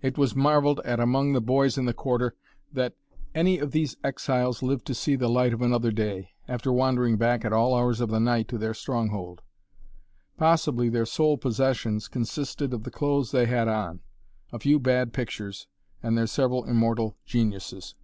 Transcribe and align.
It 0.00 0.16
was 0.16 0.34
marveled 0.34 0.80
at 0.82 0.98
among 0.98 1.34
the 1.34 1.40
boys 1.42 1.76
in 1.76 1.84
the 1.84 1.92
Quarter 1.92 2.34
that 2.72 2.94
any 3.34 3.58
of 3.58 3.70
these 3.72 3.98
exiles 4.02 4.62
lived 4.62 4.86
to 4.86 4.94
see 4.94 5.14
the 5.14 5.28
light 5.28 5.52
of 5.52 5.60
another 5.60 5.90
day, 5.92 6.30
after 6.48 6.72
wandering 6.72 7.18
back 7.18 7.44
at 7.44 7.52
all 7.52 7.74
hours 7.76 8.00
of 8.00 8.08
the 8.08 8.18
night 8.18 8.48
to 8.48 8.56
their 8.56 8.72
stronghold. 8.72 9.42
Possibly 10.38 10.88
their 10.88 11.04
sole 11.04 11.36
possessions 11.36 12.08
consisted 12.08 12.72
of 12.72 12.84
the 12.84 12.90
clothes 12.90 13.30
they 13.32 13.44
had 13.44 13.68
on, 13.68 14.00
a 14.52 14.58
few 14.58 14.78
bad 14.80 15.12
pictures, 15.12 15.66
and 16.02 16.16
their 16.16 16.26
several 16.26 16.64
immortal 16.64 17.18
geniuses. 17.26 17.94